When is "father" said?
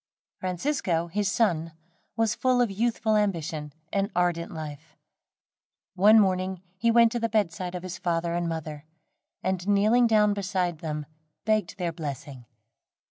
7.99-8.33